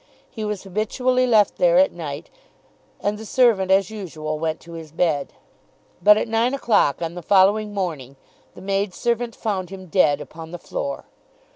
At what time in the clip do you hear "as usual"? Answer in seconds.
3.69-4.39